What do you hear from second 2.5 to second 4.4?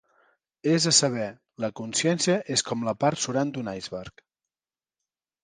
és com la part surant d'un iceberg.